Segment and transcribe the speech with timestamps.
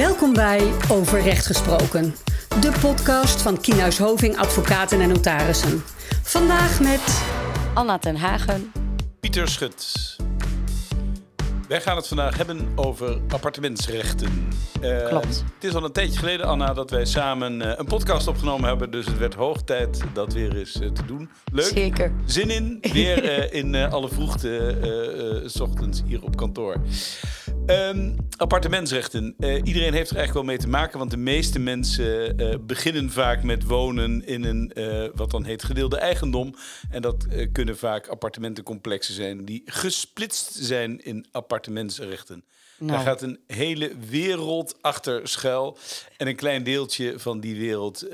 [0.00, 2.14] Welkom bij Over Recht Gesproken,
[2.60, 5.82] de podcast van Kienhuis Hoving Advocaten en Notarissen.
[6.22, 7.22] Vandaag met
[7.74, 8.72] Anna ten Hagen.
[9.20, 10.16] Pieter Schut.
[11.68, 14.48] Wij gaan het vandaag hebben over appartementsrechten.
[14.82, 15.44] Uh, Klopt.
[15.54, 18.90] Het is al een tijdje geleden, Anna, dat wij samen uh, een podcast opgenomen hebben.
[18.90, 21.30] Dus het werd hoog tijd dat weer eens uh, te doen.
[21.52, 21.64] Leuk.
[21.74, 22.12] Zeker.
[22.24, 22.78] Zin in.
[22.92, 26.76] Weer in alle vroegte, s ochtends hier op kantoor.
[27.70, 29.34] Um, appartementsrechten.
[29.64, 33.64] iedereen heeft er eigenlijk wel mee te maken, want de meeste mensen beginnen vaak met
[33.64, 34.72] wonen in een
[35.14, 36.54] wat dan heet gedeelde eigendom.
[36.90, 42.44] En dat kunnen vaak appartementencomplexen zijn die gesplitst zijn in appartementsrechten.
[42.78, 42.92] Nou.
[42.92, 45.78] Daar gaat een hele wereld achter schuil.
[46.16, 48.10] En een klein deeltje van die wereld uh,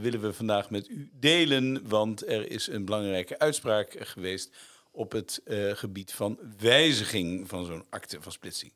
[0.00, 1.88] willen we vandaag met u delen.
[1.88, 4.50] Want er is een belangrijke uitspraak geweest
[4.92, 8.72] op het uh, gebied van wijziging van zo'n akte van splitsing.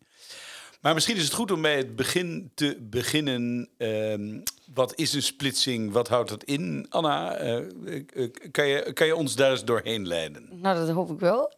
[0.84, 3.68] Maar misschien is het goed om bij het begin te beginnen.
[3.78, 4.42] Uh,
[4.74, 5.92] wat is een splitsing?
[5.92, 6.86] Wat houdt dat in?
[6.88, 10.48] Anna, uh, kan, je, kan je ons daar eens doorheen leiden?
[10.60, 11.52] Nou, dat hoop ik wel.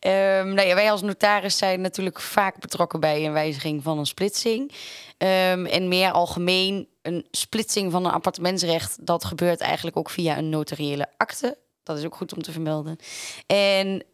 [0.00, 4.72] um, nou wij als notaris zijn natuurlijk vaak betrokken bij een wijziging van een splitsing.
[5.18, 10.48] Um, en meer algemeen, een splitsing van een appartementsrecht, dat gebeurt eigenlijk ook via een
[10.48, 11.58] notariële akte.
[11.82, 12.96] Dat is ook goed om te vermelden.
[13.46, 14.04] En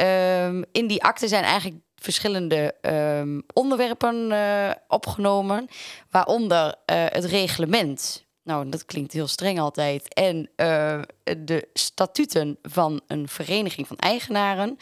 [0.72, 5.68] in die akte zijn eigenlijk verschillende um, onderwerpen uh, opgenomen,
[6.10, 8.24] waaronder uh, het reglement.
[8.42, 10.14] Nou, dat klinkt heel streng altijd.
[10.14, 11.00] En uh,
[11.38, 14.78] de statuten van een vereniging van eigenaren.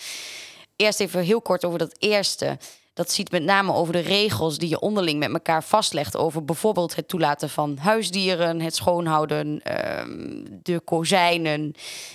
[0.77, 2.59] Eerst even heel kort over dat eerste.
[2.95, 6.17] Dat ziet met name over de regels die je onderling met elkaar vastlegt.
[6.17, 9.61] Over bijvoorbeeld het toelaten van huisdieren, het schoonhouden,
[10.01, 11.61] um, de kozijnen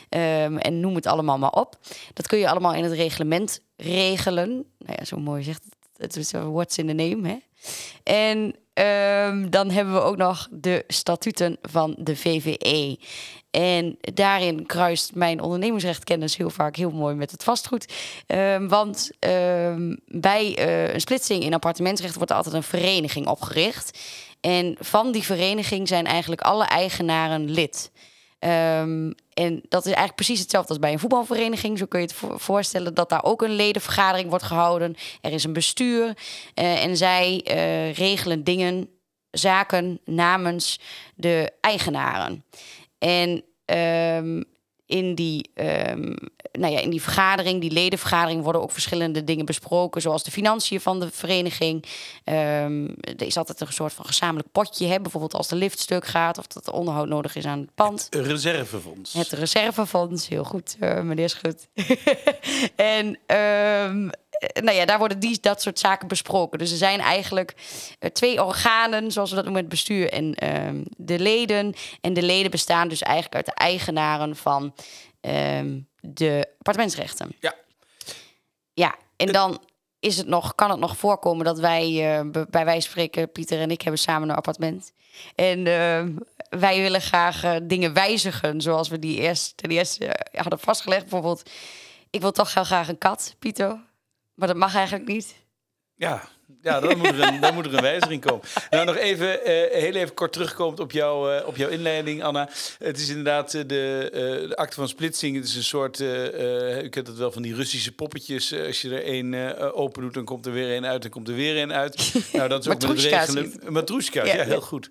[0.09, 1.77] um, en noem het allemaal maar op.
[2.14, 4.49] Dat kun je allemaal in het reglement regelen.
[4.77, 5.77] Nou ja, zo mooi zegt het.
[5.97, 7.38] Het is what's in the name, hè?
[8.03, 12.99] En um, dan hebben we ook nog de statuten van de VVE.
[13.52, 17.93] En daarin kruist mijn ondernemingsrechtkennis heel vaak heel mooi met het vastgoed.
[18.27, 23.99] Um, want um, bij uh, een splitsing in appartementsrecht wordt er altijd een vereniging opgericht.
[24.42, 27.92] En van die vereniging zijn eigenlijk alle eigenaren lid.
[28.39, 31.77] Um, en dat is eigenlijk precies hetzelfde als bij een voetbalvereniging.
[31.77, 34.95] Zo kun je het voorstellen dat daar ook een ledenvergadering wordt gehouden.
[35.22, 38.89] Er is een bestuur uh, en zij uh, regelen dingen,
[39.32, 40.80] zaken namens
[41.16, 42.45] de eigenaren.
[42.98, 44.44] En um,
[44.86, 45.52] in die,
[45.89, 46.16] um,
[46.59, 50.81] nou ja, in die vergadering, die ledenvergadering, worden ook verschillende dingen besproken, zoals de financiën
[50.81, 51.86] van de vereniging.
[52.23, 54.99] Um, er is altijd een soort van gezamenlijk potje, hè?
[54.99, 58.08] bijvoorbeeld als de lift stuk gaat of dat er onderhoud nodig is aan het pand.
[58.09, 59.14] Het reservefonds.
[59.14, 61.67] Het reservefonds, heel goed, uh, meneer Schut.
[62.76, 64.09] en um,
[64.53, 66.59] nou ja, daar worden die, dat soort zaken besproken.
[66.59, 67.53] Dus er zijn eigenlijk
[67.99, 71.73] uh, twee organen, zoals we dat noemen, het bestuur en uh, de leden.
[72.02, 74.73] En de leden bestaan dus eigenlijk uit de eigenaren van
[76.02, 77.36] de appartementsrechten.
[77.39, 77.54] Ja.
[78.73, 79.61] Ja, en dan
[79.99, 83.71] is het nog, kan het nog voorkomen dat wij, uh, bij wijze spreken, Pieter en
[83.71, 84.92] ik hebben samen een appartement.
[85.36, 86.15] En ehm,
[86.49, 91.02] wij willen graag uh, dingen wijzigen, zoals we die eerst ten eerste hadden vastgelegd.
[91.02, 91.49] Bijvoorbeeld,
[92.09, 93.80] ik wil toch heel graag een kat, Pieter.
[94.33, 95.36] Maar dat mag eigenlijk niet.
[95.95, 96.30] Ja,
[96.61, 98.45] ja dan, moet er een, dan moet er een wijziging komen.
[98.70, 102.49] Nou, nog even, uh, heel even kort terugkomend op, jou, uh, op jouw inleiding, Anna.
[102.77, 104.10] Het is inderdaad uh, de,
[104.48, 105.36] de, akte van splitsing.
[105.36, 105.99] Het is een soort,
[106.83, 108.54] u kent het wel van die Russische poppetjes.
[108.54, 111.36] als je er één open doet, dan komt er weer één uit, dan komt er
[111.36, 112.14] weer één uit.
[112.33, 113.54] nou, dat is ook met regelen.
[113.67, 114.89] Matroeska, ja, ja, heel goed.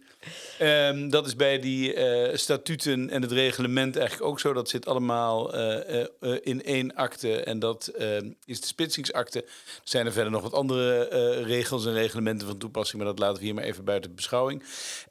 [0.63, 1.95] Um, dat is bij die
[2.35, 4.53] statuten en het reglement eigenlijk ook zo.
[4.53, 5.55] Dat zit allemaal
[6.43, 9.39] in één akte en dat ehm, is de splitsingsakte.
[9.43, 9.49] Er
[9.85, 11.09] zijn er verder nog wat andere
[11.49, 14.63] regels en reglementen van toepassing, maar dat laten we hier maar even buiten beschouwing.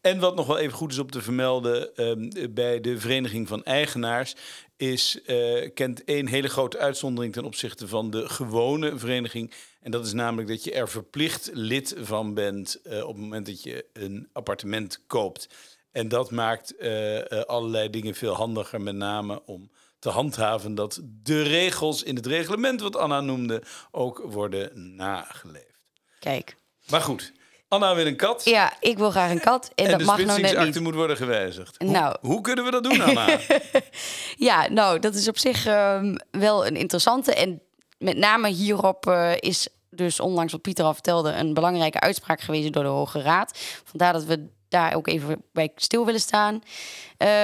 [0.02, 3.64] En wat nog wel even goed is om te vermelden um, bij de Vereniging van
[3.64, 4.36] Eigenaars,
[4.78, 9.54] is, uh, kent één hele grote uitzondering ten opzichte van de gewone vereniging.
[9.82, 13.46] En dat is namelijk dat je er verplicht lid van bent uh, op het moment
[13.46, 15.50] dat je een appartement koopt.
[15.92, 19.70] En dat maakt uh, allerlei dingen veel handiger, met name om
[20.00, 25.77] te handhaven dat de regels in het reglement, wat Anna noemde, ook worden nageleefd.
[26.20, 26.56] Kijk.
[26.90, 27.32] Maar goed,
[27.68, 28.46] Anna wil een kat.
[28.46, 29.72] Ja, ik wil graag een kat.
[29.76, 30.80] En, en dat de mag nou net niet.
[30.80, 31.76] moet worden gewijzigd.
[31.78, 32.18] Hoe, Nou.
[32.22, 33.40] hoe kunnen we dat doen, Anna?
[34.50, 37.34] ja, nou, dat is op zich um, wel een interessante.
[37.34, 37.62] En
[37.98, 41.32] met name hierop uh, is dus onlangs wat Pieter al vertelde...
[41.32, 43.58] een belangrijke uitspraak geweest door de Hoge Raad.
[43.84, 46.62] Vandaar dat we daar ook even bij stil willen staan.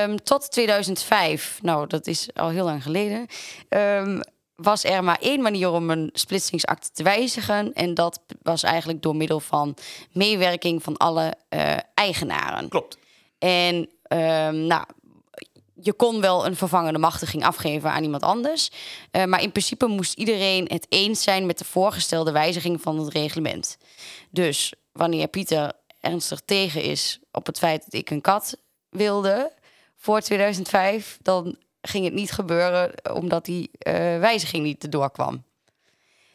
[0.08, 3.28] Um, tot 2005, nou, dat is al heel lang geleden...
[3.70, 4.22] Um,
[4.56, 7.74] was er maar één manier om een splitsingsakte te wijzigen.
[7.74, 9.76] En dat was eigenlijk door middel van
[10.12, 12.70] meewerking van alle eh, eigenaren.
[12.70, 12.98] Klopt.
[13.40, 14.86] En ehm, nou,
[15.84, 18.70] je kon wel een vervangende machtiging afgeven aan iemand anders.
[19.12, 23.14] Uh, maar in principe moest iedereen het eens zijn met de voorgestelde wijziging van het
[23.14, 23.78] reglement.
[24.30, 28.58] Dus wanneer Pieter ernstig tegen is op het feit dat ik een kat
[28.90, 29.52] wilde
[29.96, 31.58] voor 2005, dan
[31.88, 35.44] ging het niet gebeuren omdat die uh, wijziging niet doorkwam.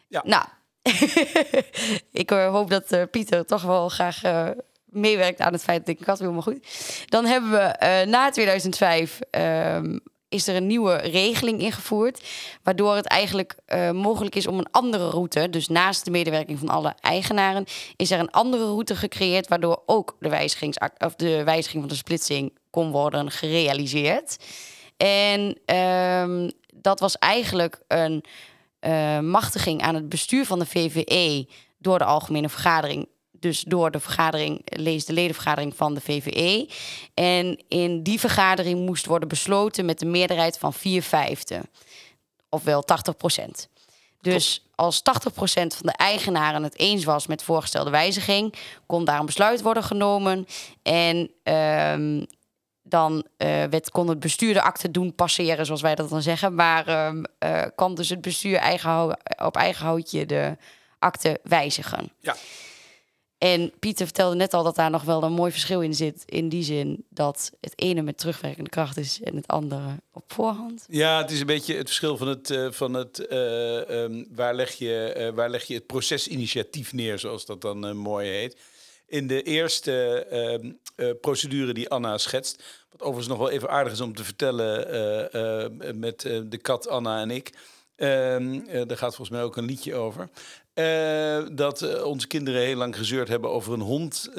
[0.08, 0.22] Ja.
[0.24, 0.44] Nou,
[2.12, 4.20] ik uh, hoop dat uh, Pieter toch wel graag
[4.84, 6.66] meewerkt aan het feit dat ik een kat wil, maar goed.
[7.06, 9.98] Dan hebben we na 2005 ehm,
[10.28, 12.24] is er een nieuwe regeling ingevoerd,
[12.62, 13.56] waardoor het eigenlijk
[13.92, 17.64] mogelijk is om een andere route, dus naast de medewerking van alle eigenaren,
[17.96, 21.98] is er een andere route gecreëerd, waardoor ook de, wijzigingsact, of de wijziging van de
[21.98, 24.36] splitsing kon worden gerealiseerd.
[24.98, 28.24] En um, dat was eigenlijk een
[28.80, 31.46] uh, machtiging aan het bestuur van de VVE
[31.78, 33.08] door de algemene vergadering.
[33.30, 36.68] Dus door de vergadering, lees de ledenvergadering van de VVE.
[37.14, 41.60] En in die vergadering moest worden besloten met een meerderheid van 4 vijfde.
[42.48, 43.68] Ofwel 80 procent.
[44.20, 45.02] Dus als 80%
[45.52, 48.54] van de eigenaren het eens was met voorgestelde wijziging,
[48.86, 50.46] kon daar een besluit worden genomen.
[50.82, 52.26] En um,
[52.88, 56.54] dan uh, werd, kon het bestuur de akte doen passeren, zoals wij dat dan zeggen.
[56.54, 60.56] Maar uh, uh, kan dus het bestuur eigen op eigen houtje de
[60.98, 62.12] akte wijzigen.
[62.20, 62.36] Ja.
[63.38, 66.22] En Pieter vertelde net al dat daar nog wel een mooi verschil in zit.
[66.24, 70.84] In die zin dat het ene met terugwerkende kracht is en het andere op voorhand.
[70.88, 74.54] Ja, het is een beetje het verschil van het, uh, van het uh, um, waar,
[74.54, 78.60] leg je, uh, waar leg je het procesinitiatief neer, zoals dat dan mooi heet.
[79.08, 80.26] In de eerste
[80.96, 84.94] uh, procedure die Anna schetst, wat overigens nog wel even aardig is om te vertellen
[85.82, 87.52] uh, met de kat Anna en ik.
[87.96, 90.28] Ehm, daar gaat volgens mij ook een liedje over.
[91.54, 94.30] dat onze kinderen heel lang gezeurd hebben over een hond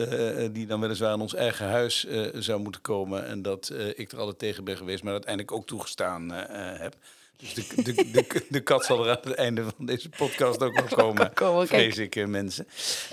[0.52, 3.26] die dan weliswaar in ons eigen huis zou moeten komen.
[3.26, 6.96] En dat ik er altijd tegen ben geweest, maar uiteindelijk ook toegestaan heb.
[7.40, 10.74] Dus de, de, de, de, kat zal er aan het einde van deze podcast ook
[10.74, 12.68] wel komen, komen vrees ik, uh, mensen.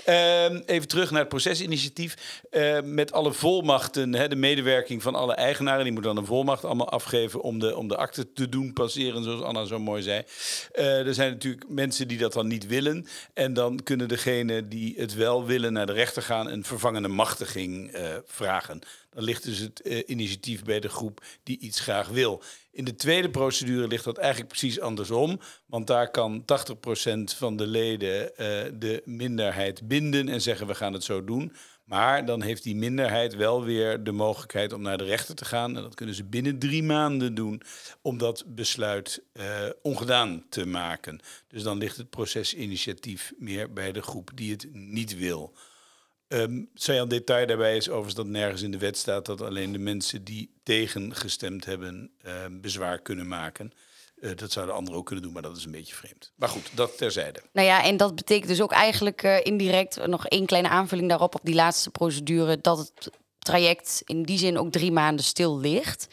[0.07, 2.41] Uh, even terug naar het procesinitiatief.
[2.51, 5.83] Uh, met alle volmachten, hè, de medewerking van alle eigenaren.
[5.83, 9.23] Die moeten dan een volmacht allemaal afgeven om de, om de akte te doen passeren,
[9.23, 10.23] zoals Anna zo mooi zei.
[10.75, 13.07] Uh, er zijn natuurlijk mensen die dat dan niet willen.
[13.33, 16.47] En dan kunnen degenen die het wel willen naar de rechter gaan...
[16.47, 18.79] een vervangende machtiging vragen.
[19.09, 22.43] Dan ligt dus het initiatief bij de groep die iets graag wil.
[22.77, 25.39] In de tweede procedure ligt dat eigenlijk precies andersom.
[25.65, 26.45] Want daar kan 80%
[27.37, 28.27] van de leden uh,
[28.79, 31.53] de minderheid binden en zeggen we gaan het zo doen.
[31.83, 35.75] Maar dan heeft die minderheid wel weer de mogelijkheid om naar de rechter te gaan.
[35.75, 37.61] En dat kunnen ze binnen drie maanden doen
[38.01, 39.43] om dat besluit uh,
[39.81, 41.19] ongedaan te maken.
[41.47, 45.53] Dus dan ligt het procesinitiatief meer bij de groep die het niet wil.
[46.27, 49.79] Um, een detail daarbij is overigens dat nergens in de wet staat dat alleen de
[49.79, 53.71] mensen die tegen gestemd hebben uh, bezwaar kunnen maken.
[54.15, 56.31] Uh, dat zouden anderen ook kunnen doen, maar dat is een beetje vreemd.
[56.35, 57.41] Maar goed, dat terzijde.
[57.53, 61.35] Nou ja, en dat betekent dus ook eigenlijk uh, indirect nog één kleine aanvulling daarop
[61.35, 63.09] op die laatste procedure, dat het
[63.39, 66.07] traject in die zin ook drie maanden stil ligt.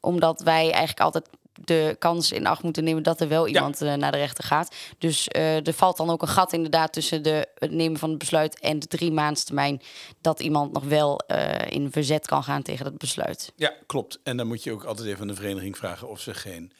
[0.00, 1.28] Omdat wij eigenlijk altijd
[1.64, 3.92] de kans in acht moeten nemen dat er wel iemand ja.
[3.92, 4.74] uh, naar de rechter gaat.
[4.98, 8.18] Dus uh, er valt dan ook een gat inderdaad tussen de, het nemen van het
[8.18, 9.82] besluit en de drie maandstermijn
[10.20, 13.52] dat iemand nog wel uh, in verzet kan gaan tegen dat besluit.
[13.56, 14.18] Ja, klopt.
[14.22, 16.72] En dan moet je ook altijd even aan de vereniging vragen of ze geen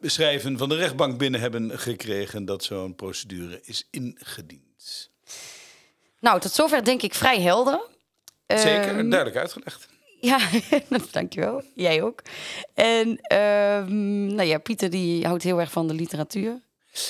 [0.00, 5.10] beschrijven van de rechtbank binnen hebben gekregen dat zo'n procedure is ingediend.
[6.20, 7.80] Nou, tot zover denk ik vrij helder.
[8.46, 9.88] Zeker, duidelijk uitgelegd.
[10.20, 10.38] Ja,
[11.12, 11.62] dankjewel.
[11.74, 12.22] Jij ook.
[12.74, 13.38] En uh,
[14.34, 16.60] nou ja, Pieter die houdt heel erg van de literatuur.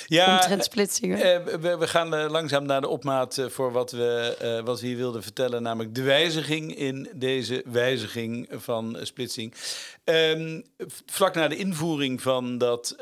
[0.06, 1.18] Ja, splitsingen.
[1.18, 4.96] Uh, we, we, gaan uh, langzaam naar de opmaat voor wat we, wat we hier
[4.96, 9.54] wilden vertellen, namelijk de wijziging in deze wijziging van splitsing.
[10.04, 10.64] Um,
[11.06, 12.96] vlak na de invoering van, dat,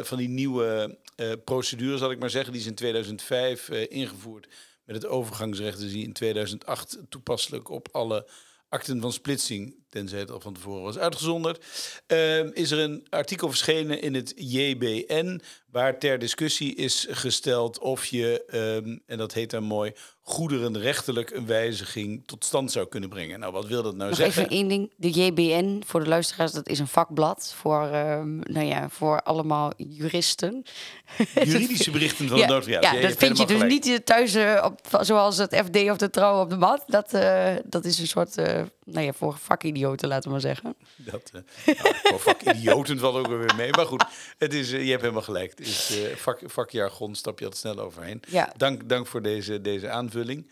[0.00, 0.98] van die nieuwe
[1.44, 4.48] procedure, zal ik maar zeggen, die is in 2005 ingevoerd
[4.84, 8.26] met het overgangsrecht, dus die in 2008 toepasselijk op alle
[8.68, 11.64] akten van splitsing, tenzij het al van tevoren was uitgezonderd,
[12.06, 15.40] uh, is er een artikel verschenen in het JBN
[15.76, 18.44] waar ter discussie is gesteld of je,
[18.84, 23.40] um, en dat heet dan mooi, goederenrechtelijk een wijziging tot stand zou kunnen brengen.
[23.40, 24.42] Nou, wat wil dat nou Nog zeggen?
[24.42, 24.92] Even één ding.
[24.96, 29.72] De JBN, voor de luisteraars, dat is een vakblad voor, um, nou ja, voor allemaal
[29.76, 30.64] juristen.
[31.44, 32.82] Juridische berichten van ja, de notariaat.
[32.82, 33.84] Ja, dat vind je dus gelijk.
[33.84, 36.84] niet thuis uh, op, zoals het FD of de Trouw op de mat.
[36.86, 38.44] Dat, uh, dat is een soort, uh,
[38.84, 40.74] nou ja, voor vakidioten vakidioten, laten we maar zeggen.
[40.96, 41.74] Dat, uh,
[42.04, 43.70] nou, vakidioten valt ook weer mee.
[43.70, 44.04] Maar goed,
[44.38, 45.50] het is, uh, je hebt helemaal gelijk.
[45.50, 48.22] Het is, uh, vak, vakjargon stap je altijd snel overheen.
[48.28, 48.52] Ja.
[48.56, 50.46] Dank, dank voor deze, deze aanvulling.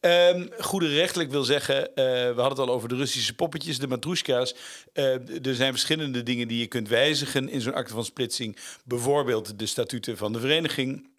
[0.00, 3.86] Um, goede rechtelijk wil zeggen, uh, we hadden het al over de Russische poppetjes, de
[3.86, 4.54] matroeska's.
[4.94, 8.56] Uh, er zijn verschillende dingen die je kunt wijzigen in zo'n akte van splitsing.
[8.84, 11.12] Bijvoorbeeld de statuten van de vereniging.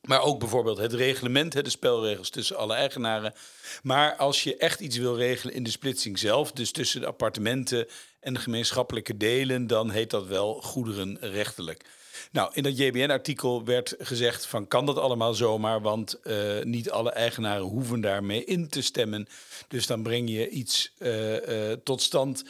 [0.00, 3.34] Maar ook bijvoorbeeld het reglement, de spelregels tussen alle eigenaren.
[3.82, 7.86] Maar als je echt iets wil regelen in de splitsing zelf, dus tussen de appartementen
[8.20, 11.84] en de gemeenschappelijke delen, dan heet dat wel goederenrechtelijk.
[12.32, 17.10] Nou, in dat JBN-artikel werd gezegd van kan dat allemaal zomaar, want uh, niet alle
[17.10, 19.28] eigenaren hoeven daarmee in te stemmen.
[19.68, 22.44] Dus dan breng je iets uh, uh, tot stand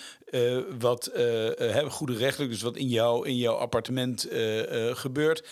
[0.78, 1.10] wat
[1.88, 4.26] goede rechtelijk, dus wat in, jou, in jouw appartement
[4.92, 5.44] gebeurt,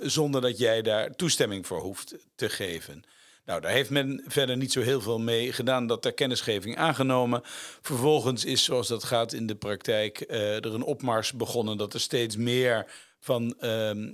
[0.00, 3.04] zonder dat jij daar toestemming voor hoeft te geven.
[3.44, 7.40] Nou, daar heeft men verder niet zo heel veel mee gedaan, dat ter kennisgeving aangenomen.
[7.80, 12.36] Vervolgens is, zoals dat gaat in de praktijk, er een opmars begonnen dat er steeds
[12.36, 12.86] meer
[13.26, 14.12] van uh, uh,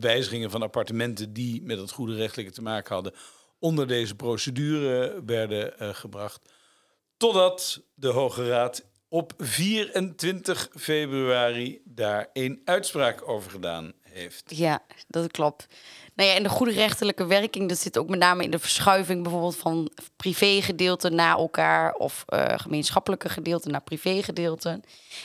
[0.00, 3.12] wijzigingen van appartementen die met het goede rechtelijke te maken hadden,
[3.58, 6.52] onder deze procedure werden uh, gebracht.
[7.16, 13.92] Totdat de Hoge Raad op 24 februari daar een uitspraak over gedaan
[14.46, 15.66] Ja, dat klopt.
[16.14, 19.22] Nou ja, en de goede rechterlijke werking, dat zit ook met name in de verschuiving
[19.22, 24.84] bijvoorbeeld van privégedeelten naar elkaar of uh, gemeenschappelijke gedeelten naar privégedeelten.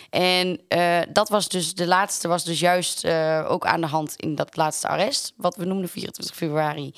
[0.10, 4.16] En uh, dat was dus de laatste, was dus juist uh, ook aan de hand
[4.16, 6.94] in dat laatste arrest, wat we noemden 24 februari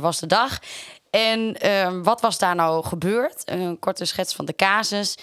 [0.00, 0.58] was de dag.
[1.10, 1.56] En
[2.02, 3.42] wat was daar nou gebeurd?
[3.44, 5.14] Een korte schets van de casus.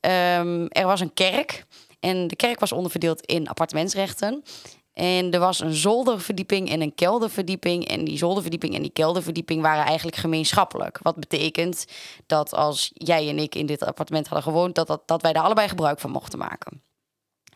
[0.00, 1.64] Um, er was een kerk.
[2.00, 4.44] En de kerk was onderverdeeld in appartementsrechten.
[4.92, 7.88] En er was een zolderverdieping en een kelderverdieping.
[7.88, 10.98] En die zolderverdieping en die kelderverdieping waren eigenlijk gemeenschappelijk.
[11.02, 11.84] Wat betekent
[12.26, 15.44] dat als jij en ik in dit appartement hadden gewoond, dat, dat, dat wij daar
[15.44, 16.82] allebei gebruik van mochten maken.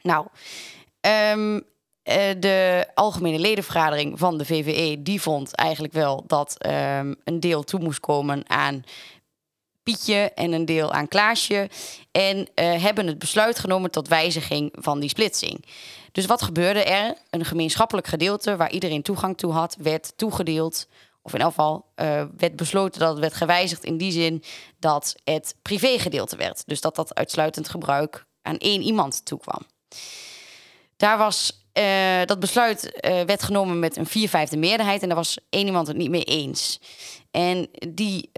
[0.02, 0.26] Nou,
[1.34, 1.62] um,
[2.38, 7.80] de algemene ledenvergadering van de VVE, die vond eigenlijk wel dat um, een deel toe
[7.80, 8.82] moest komen aan
[9.86, 11.68] Pietje en een deel aan Klaasje.
[12.12, 15.64] En uh, hebben het besluit genomen tot wijziging van die splitsing.
[16.12, 17.14] Dus wat gebeurde er?
[17.30, 20.88] Een gemeenschappelijk gedeelte waar iedereen toegang toe had, werd toegedeeld.
[21.22, 24.42] Of in elk geval uh, werd besloten dat het werd gewijzigd in die zin
[24.78, 26.62] dat het privégedeelte werd.
[26.66, 29.62] Dus dat dat uitsluitend gebruik aan één iemand toekwam.
[30.96, 35.16] Daar was uh, dat besluit uh, werd genomen met een vier vijfde meerderheid en daar
[35.16, 36.80] was één iemand het niet mee eens.
[37.30, 38.30] En die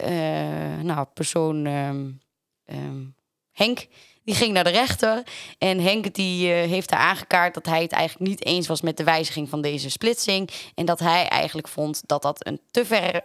[0.83, 2.21] nou, persoon, um,
[2.67, 3.15] um,
[3.53, 3.87] Henk,
[4.25, 5.23] die ging naar de rechter.
[5.59, 9.05] En Henk die, heeft daar aangekaart dat hij het eigenlijk niet eens was met de
[9.05, 10.51] wijziging van deze splitsing.
[10.75, 13.23] En dat hij eigenlijk vond dat dat een te ver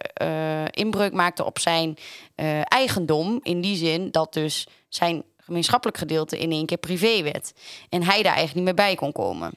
[0.71, 1.97] inbreuk maakte op zijn
[2.63, 3.39] eigendom.
[3.43, 7.53] In die zin dat dus zijn gemeenschappelijk gedeelte in één keer privé werd.
[7.89, 9.51] En hij daar eigenlijk niet meer bij kon komen.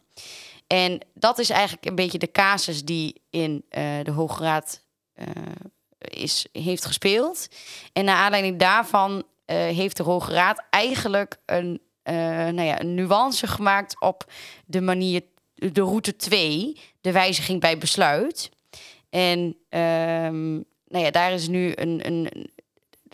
[0.67, 3.65] En dat is eigenlijk een beetje de casus die in
[4.03, 4.85] de Hoge Raad
[5.99, 7.49] is, heeft gespeeld.
[7.93, 11.81] En naar aanleiding daarvan uh, heeft de Hoge Raad eigenlijk een,
[12.55, 14.33] nou ja, een nuance gemaakt op
[14.67, 15.23] de manier,
[15.55, 18.51] de route 2, de wijziging bij besluit.
[19.11, 19.39] En
[19.71, 22.51] um, nou ja, daar is nu een, een.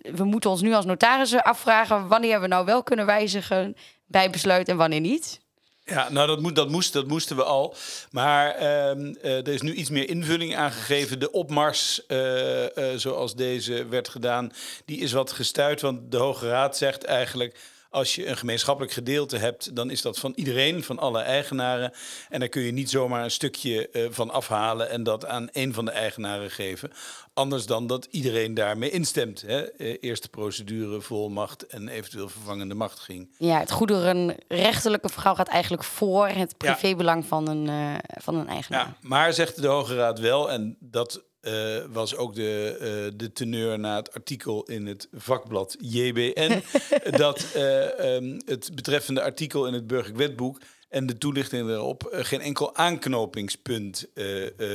[0.03, 4.69] We moeten ons nu als notarissen afvragen wanneer we nou wel kunnen wijzigen bij besluit
[4.69, 5.41] en wanneer niet.
[5.85, 7.75] Ja, nou dat, moet, dat, moest, dat moesten we al.
[8.11, 11.19] Maar uh, er is nu iets meer invulling aangegeven.
[11.19, 14.53] De opmars, uh, uh, zoals deze werd gedaan,
[14.85, 15.81] die is wat gestuurd.
[15.81, 17.59] Want de Hoge Raad zegt eigenlijk
[17.93, 21.93] als je een gemeenschappelijk gedeelte hebt, dan is dat van iedereen, van alle eigenaren.
[22.29, 25.75] En daar kun je niet zomaar een stukje uh, van afhalen en dat aan een
[25.75, 26.91] van de eigenaren geven.
[27.35, 29.43] Anders dan dat iedereen daarmee instemt.
[29.47, 29.77] Hè?
[30.01, 33.35] Eerste procedure, volmacht en eventueel vervangende machtiging.
[33.39, 37.29] Ja, het goederenrechtelijke verhaal gaat eigenlijk voor het privébelang ja.
[37.29, 38.87] van, een, uh, van een eigenaar.
[38.87, 43.33] Ja, maar zegt de Hoge Raad wel, en dat uh, was ook de, uh, de
[43.33, 46.63] teneur na het artikel in het vakblad JBN.
[47.17, 52.41] dat uh, um, het betreffende artikel in het burgerlijk wetboek en de toelichting erop geen
[52.41, 54.07] enkel aanknopingspunt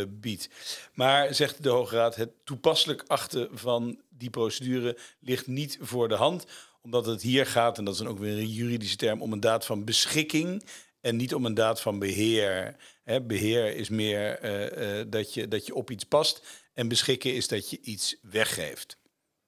[0.08, 0.50] biedt.
[0.94, 6.16] Maar, zegt de Hoge Raad, het toepasselijk achten van die procedure ligt niet voor de
[6.16, 6.46] hand.
[6.82, 9.40] Omdat het hier gaat, en dat is dan ook weer een juridische term, om een
[9.40, 10.64] daad van beschikking
[11.08, 12.76] en niet om een daad van beheer.
[13.04, 16.48] Hè, beheer is meer uh, uh, dat, je, dat je op iets past.
[16.74, 18.98] En beschikken is dat je iets weggeeft.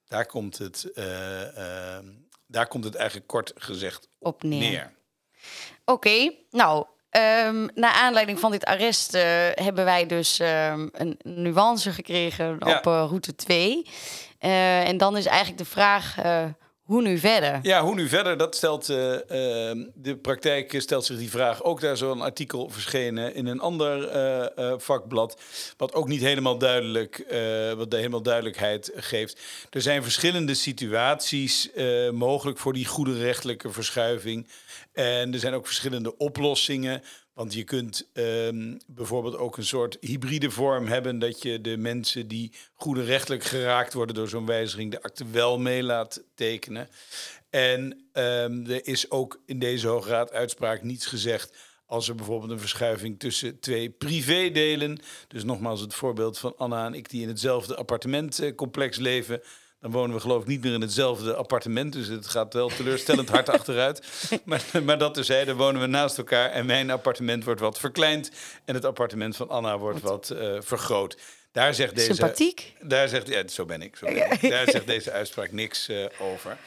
[0.08, 1.98] Daar komt het, uh,
[2.46, 4.60] daar komt het eigenlijk kort gezegd op neer.
[4.60, 4.92] neer.
[5.84, 6.86] Oké, okay, nou,
[7.46, 12.78] Um, naar aanleiding van dit arrest uh, hebben wij dus um, een nuance gekregen ja.
[12.78, 13.86] op uh, route 2.
[14.40, 16.16] Uh, en dan is eigenlijk de vraag:
[16.90, 17.58] hoe nu verder?
[17.62, 18.36] Ja, hoe nu verder?
[18.36, 19.18] Dat stelt uh, uh,
[19.94, 21.62] de praktijk stelt zich die vraag.
[21.62, 24.16] Ook daar zo'n artikel verschenen in een ander
[24.58, 25.40] uh, vakblad,
[25.76, 27.24] wat ook niet helemaal duidelijk,
[27.76, 29.40] wat de helemaal duidelijkheid geeft.
[29.70, 31.70] Er zijn verschillende situaties
[32.12, 34.48] mogelijk voor die goede rechtelijke verschuiving.
[34.92, 37.02] En er zijn ook verschillende oplossingen.
[37.40, 42.28] Want je kunt um, bijvoorbeeld ook een soort hybride vorm hebben dat je de mensen
[42.28, 46.88] die goede rechtelijk geraakt worden door zo'n wijziging de akte wel mee laat tekenen.
[47.50, 47.82] En
[48.12, 51.56] um, er is ook in deze Hoge Raad uitspraak niets gezegd
[51.86, 55.00] als er bijvoorbeeld een verschuiving tussen twee privédelen.
[55.28, 59.42] Dus nogmaals het voorbeeld van Anna en ik die in hetzelfde appartementcomplex leven
[59.80, 61.92] dan wonen we geloof ik niet meer in hetzelfde appartement.
[61.92, 64.02] Dus het gaat wel teleurstellend hard achteruit.
[64.44, 66.50] Maar, maar dat terzijde wonen we naast elkaar.
[66.50, 68.30] En mijn appartement wordt wat verkleind.
[68.64, 71.16] En het appartement van Anna wordt wat uh, vergroot.
[71.52, 72.72] Daar zegt deze, Sympathiek.
[72.80, 73.96] Daar zegt, ja, zo ben ik.
[73.96, 74.48] Zo ben ik.
[74.50, 76.58] Daar zegt deze uitspraak niks uh, over.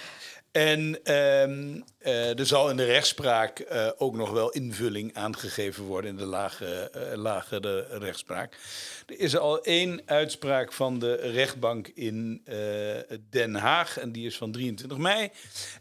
[0.53, 0.79] En
[1.13, 6.17] um, uh, er zal in de rechtspraak uh, ook nog wel invulling aangegeven worden in
[6.17, 8.57] de lage, uh, lagere rechtspraak.
[9.05, 12.43] Er is al één uitspraak van de rechtbank in
[13.29, 15.29] Den Haag en die is van 23 mei.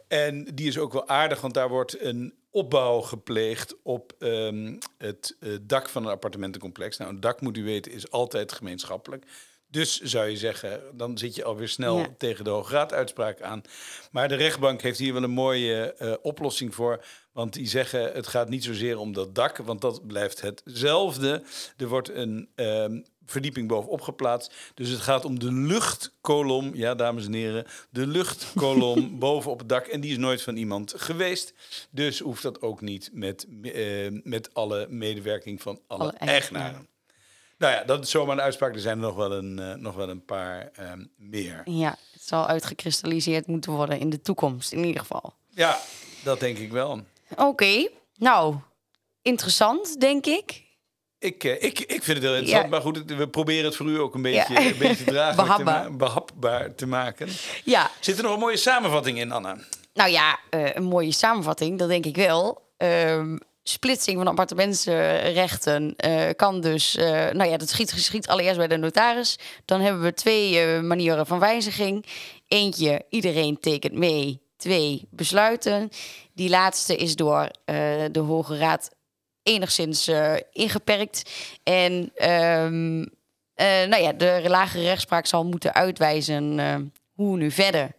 [0.08, 5.36] En die is ook wel aardig, want daar wordt een opbouw gepleegd op um, het
[5.62, 6.96] dak van een appartementencomplex.
[6.96, 9.24] Nou, een dak, moet u weten, is altijd gemeenschappelijk.
[9.72, 12.08] Dus zou je zeggen, dan zit je alweer snel ja.
[12.18, 13.62] tegen de Hoograaduitspraak aan.
[14.10, 17.04] Maar de rechtbank heeft hier wel een mooie uh, oplossing voor.
[17.32, 21.42] Want die zeggen, het gaat niet zozeer om dat dak, want dat blijft hetzelfde.
[21.76, 24.54] Er wordt een um, verdieping bovenop geplaatst.
[24.74, 29.86] Dus het gaat om de luchtkolom, ja dames en heren, de luchtkolom bovenop het dak.
[29.86, 31.54] En die is nooit van iemand geweest.
[31.90, 36.90] Dus hoeft dat ook niet met, uh, met alle medewerking van alle, alle eigenaren.
[37.62, 38.74] Nou ja, dat is zomaar een uitspraak.
[38.74, 41.62] Er zijn er nog wel een, uh, nog wel een paar um, meer.
[41.64, 45.34] Ja, het zal uitgekristalliseerd moeten worden in de toekomst, in ieder geval.
[45.48, 45.78] Ja,
[46.24, 47.00] dat denk ik wel.
[47.30, 47.90] Oké, okay.
[48.16, 48.56] nou,
[49.22, 50.62] interessant, denk ik.
[51.18, 52.70] Ik, uh, ik, ik vind het heel interessant, ja.
[52.70, 54.66] maar goed, we proberen het voor u ook een beetje, ja.
[54.66, 55.56] een beetje draaglijk.
[55.56, 57.28] Te, ma behapbaar te maken.
[57.64, 57.90] Ja.
[58.00, 59.56] Zit er nog een mooie samenvatting in, Anna?
[59.94, 62.70] Nou ja, uh, een mooie samenvatting, dat denk ik wel.
[62.76, 68.76] Um, splitsing van appartementsrechten uh, kan dus, uh, nou ja, dat schiet, allereerst bij de
[68.76, 69.38] notaris.
[69.64, 72.06] Dan hebben we twee uh, manieren van wijziging.
[72.48, 74.40] Eentje, iedereen tekent mee.
[74.56, 75.88] Twee, besluiten.
[76.34, 77.50] Die laatste is door
[78.10, 78.90] de Hoge Raad
[79.42, 80.10] enigszins
[80.52, 81.30] ingeperkt.
[81.62, 81.92] En
[82.30, 82.98] um,
[83.56, 87.92] nou ja, de lagere rechtspraak zal moeten uitwijzen hoe nu verder.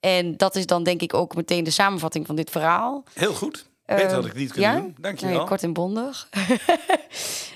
[0.00, 3.04] En dat is dan denk ik ook meteen de samenvatting van dit verhaal.
[3.14, 3.66] Heel goed.
[3.86, 4.80] Beter had ik niet kunnen ja?
[4.80, 4.96] doen.
[5.00, 5.36] Dank je wel.
[5.36, 6.28] Nee, kort en bondig.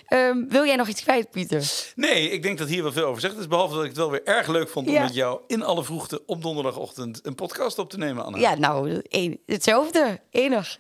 [0.09, 1.93] um, wil jij nog iets kwijt, Pieter?
[1.95, 3.37] Nee, ik denk dat hier wel veel over zegt.
[3.37, 5.03] Dus behalve dat ik het wel weer erg leuk vond om ja.
[5.03, 8.38] met jou in alle vroegte op donderdagochtend een podcast op te nemen, Anna.
[8.38, 10.21] Ja, nou, een, hetzelfde.
[10.31, 10.79] Enig.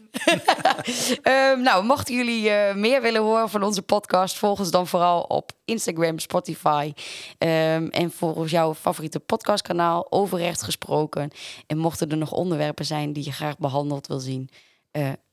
[1.22, 5.22] um, nou, mochten jullie uh, meer willen horen van onze podcast, volg ons dan vooral
[5.22, 6.92] op Instagram, Spotify.
[7.38, 11.30] Um, en volgens jouw favoriete podcastkanaal, Overrecht gesproken.
[11.66, 14.48] En mochten er nog onderwerpen zijn die je graag behandeld wil zien.
[14.92, 15.08] Uh,